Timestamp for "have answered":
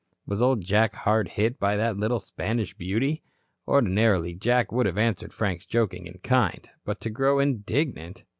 4.87-5.31